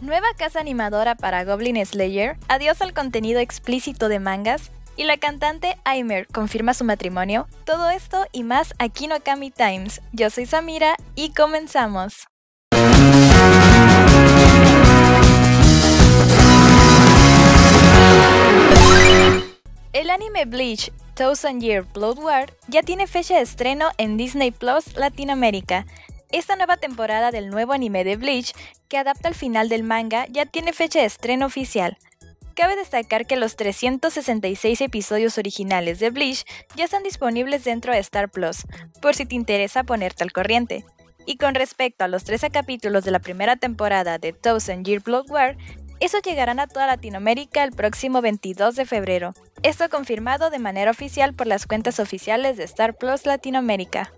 [0.00, 5.76] Nueva casa animadora para Goblin Slayer, adiós al contenido explícito de mangas, y la cantante
[5.84, 7.46] Aimer confirma su matrimonio.
[7.64, 10.00] Todo esto y más aquí no Kami Times.
[10.12, 12.26] Yo soy Samira y comenzamos.
[19.92, 24.96] El anime Bleach Thousand Year Blood War ya tiene fecha de estreno en Disney Plus
[24.96, 25.84] Latinoamérica.
[26.32, 28.52] Esta nueva temporada del nuevo anime de Bleach,
[28.88, 31.98] que adapta al final del manga, ya tiene fecha de estreno oficial.
[32.54, 36.44] Cabe destacar que los 366 episodios originales de Bleach
[36.76, 38.66] ya están disponibles dentro de Star Plus,
[39.02, 40.84] por si te interesa ponerte al corriente.
[41.26, 45.30] Y con respecto a los 13 capítulos de la primera temporada de Thousand Year Blood
[45.30, 45.56] War,
[45.98, 49.34] esos llegarán a toda Latinoamérica el próximo 22 de febrero.
[49.64, 54.12] Esto confirmado de manera oficial por las cuentas oficiales de Star Plus Latinoamérica.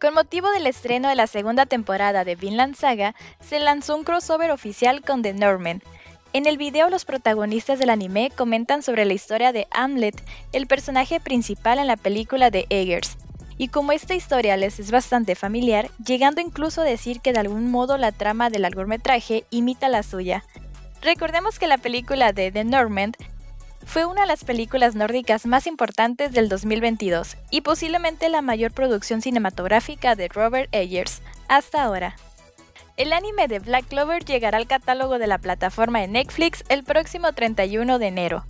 [0.00, 4.50] Con motivo del estreno de la segunda temporada de Vinland Saga, se lanzó un crossover
[4.50, 5.82] oficial con The Norman,
[6.36, 10.22] en el video los protagonistas del anime comentan sobre la historia de Hamlet,
[10.52, 13.16] el personaje principal en la película de Eggers.
[13.56, 17.70] Y como esta historia les es bastante familiar, llegando incluso a decir que de algún
[17.70, 20.44] modo la trama del largometraje imita la suya.
[21.00, 23.12] Recordemos que la película de The Norman
[23.86, 29.22] fue una de las películas nórdicas más importantes del 2022 y posiblemente la mayor producción
[29.22, 32.16] cinematográfica de Robert Eggers hasta ahora.
[32.96, 37.32] El anime de Black Clover llegará al catálogo de la plataforma de Netflix el próximo
[37.32, 38.44] 31 de enero.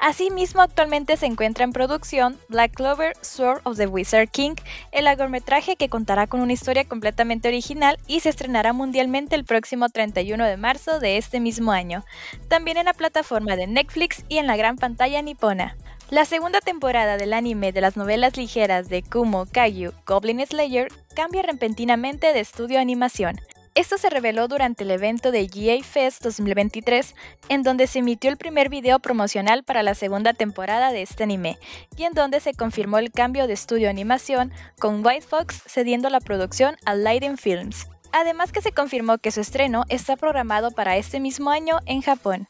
[0.00, 4.54] Asimismo, actualmente se encuentra en producción Black Clover Sword of the Wizard King,
[4.92, 9.88] el largometraje que contará con una historia completamente original y se estrenará mundialmente el próximo
[9.88, 12.04] 31 de marzo de este mismo año,
[12.48, 15.76] también en la plataforma de Netflix y en la gran pantalla nipona.
[16.10, 21.42] La segunda temporada del anime de las novelas ligeras de Kumo Kaiju Goblin Slayer cambia
[21.42, 23.40] repentinamente de estudio animación.
[23.76, 27.16] Esto se reveló durante el evento de GA Fest 2023,
[27.48, 31.58] en donde se emitió el primer video promocional para la segunda temporada de este anime,
[31.96, 36.20] y en donde se confirmó el cambio de estudio animación, con White Fox cediendo la
[36.20, 37.88] producción a Lighten Films.
[38.12, 42.46] Además que se confirmó que su estreno está programado para este mismo año en Japón.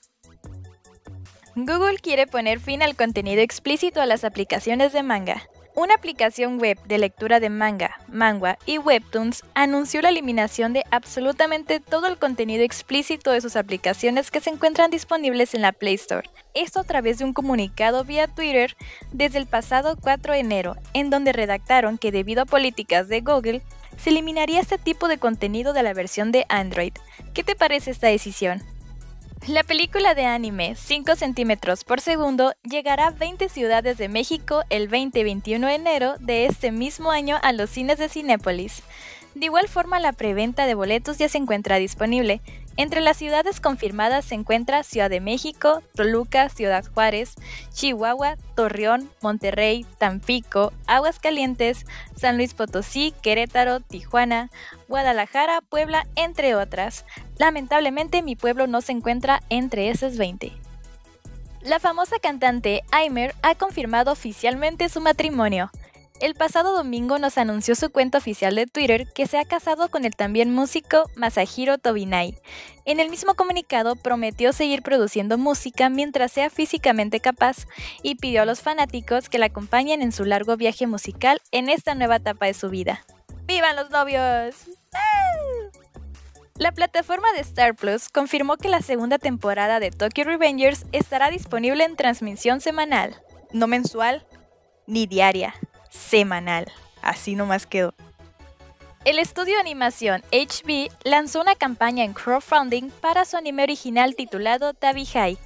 [1.56, 5.48] Google quiere poner fin al contenido explícito a las aplicaciones de manga.
[5.76, 11.80] Una aplicación web de lectura de manga, manga y webtoons anunció la eliminación de absolutamente
[11.80, 16.30] todo el contenido explícito de sus aplicaciones que se encuentran disponibles en la Play Store.
[16.54, 18.76] Esto a través de un comunicado vía Twitter
[19.10, 23.62] desde el pasado 4 de enero, en donde redactaron que debido a políticas de Google,
[23.96, 26.92] se eliminaría este tipo de contenido de la versión de Android.
[27.32, 28.62] ¿Qué te parece esta decisión?
[29.46, 34.88] La película de anime 5 centímetros por segundo llegará a 20 ciudades de México el
[34.88, 38.82] 20 y 21 de enero de este mismo año a los cines de Cinépolis.
[39.34, 42.40] De igual forma, la preventa de boletos ya se encuentra disponible.
[42.76, 47.34] Entre las ciudades confirmadas se encuentra Ciudad de México, Toluca, Ciudad Juárez,
[47.72, 51.86] Chihuahua, Torreón, Monterrey, Tampico, Aguascalientes,
[52.16, 54.50] San Luis Potosí, Querétaro, Tijuana,
[54.88, 57.04] Guadalajara, Puebla, entre otras.
[57.38, 60.52] Lamentablemente mi pueblo no se encuentra entre esas 20.
[61.62, 65.70] La famosa cantante Aimer ha confirmado oficialmente su matrimonio.
[66.20, 70.04] El pasado domingo nos anunció su cuenta oficial de Twitter que se ha casado con
[70.04, 72.38] el también músico Masahiro Tobinai.
[72.84, 77.66] En el mismo comunicado prometió seguir produciendo música mientras sea físicamente capaz
[78.04, 81.96] y pidió a los fanáticos que la acompañen en su largo viaje musical en esta
[81.96, 83.04] nueva etapa de su vida.
[83.46, 84.54] ¡Vivan los novios!
[86.56, 91.82] La plataforma de Star Plus confirmó que la segunda temporada de Tokyo Revengers estará disponible
[91.82, 93.20] en transmisión semanal,
[93.52, 94.24] no mensual
[94.86, 95.54] ni diaria
[95.94, 96.66] semanal.
[97.02, 97.94] Así nomás quedó.
[99.04, 104.72] El estudio de animación HB lanzó una campaña en crowdfunding para su anime original titulado
[104.72, 105.36] Tabihai.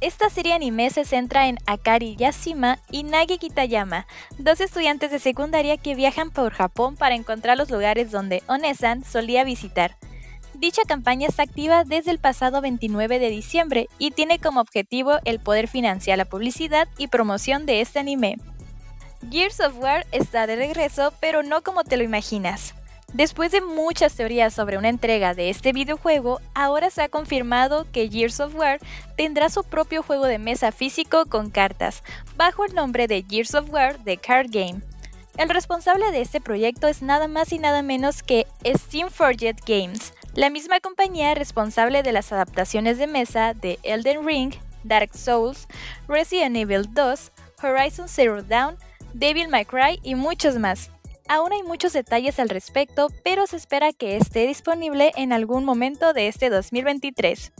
[0.00, 4.06] Esta serie anime se centra en Akari Yashima y Nagi Kitayama,
[4.38, 9.44] dos estudiantes de secundaria que viajan por Japón para encontrar los lugares donde Onesan solía
[9.44, 9.96] visitar.
[10.54, 15.38] Dicha campaña está activa desde el pasado 29 de diciembre y tiene como objetivo el
[15.38, 18.38] poder financiar la publicidad y promoción de este anime.
[19.30, 22.74] Gears of War está de regreso, pero no como te lo imaginas.
[23.12, 28.08] Después de muchas teorías sobre una entrega de este videojuego, ahora se ha confirmado que
[28.08, 28.80] Gears of War
[29.16, 32.02] tendrá su propio juego de mesa físico con cartas,
[32.36, 34.80] bajo el nombre de Gears of War The Card Game.
[35.36, 40.14] El responsable de este proyecto es nada más y nada menos que Steam Forget Games,
[40.34, 44.54] la misma compañía responsable de las adaptaciones de mesa de Elden Ring,
[44.84, 45.68] Dark Souls,
[46.08, 47.30] Resident Evil 2,
[47.62, 48.76] Horizon Zero Dawn,
[49.14, 50.90] Devil May Cry y muchos más.
[51.28, 56.12] Aún hay muchos detalles al respecto, pero se espera que esté disponible en algún momento
[56.12, 57.52] de este 2023.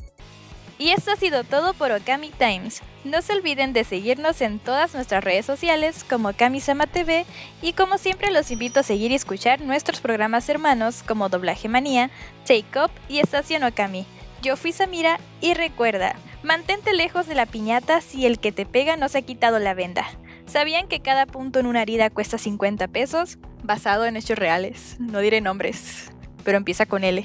[0.79, 2.83] Y esto ha sido todo por Okami Times.
[3.05, 7.25] No se olviden de seguirnos en todas nuestras redes sociales como Okami-sama TV
[7.61, 12.11] y como siempre los invito a seguir y escuchar nuestros programas hermanos como Doblaje Manía,
[12.47, 14.07] Take Up y Estación Okami.
[14.43, 18.97] Yo fui Samira y recuerda, mantente lejos de la piñata si el que te pega
[18.97, 20.05] no se ha quitado la venda.
[20.53, 23.39] ¿Sabían que cada punto en una herida cuesta 50 pesos?
[23.63, 24.97] Basado en hechos reales.
[25.01, 26.13] No diré nombres,
[26.45, 27.25] pero empieza con L.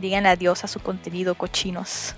[0.00, 2.14] Digan adiós a su contenido cochinos.